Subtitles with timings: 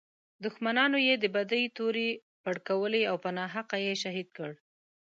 [0.45, 2.09] دښمنانو یې د بدۍ تورې
[2.43, 4.51] پړکولې او په ناحقه یې شهید کړ.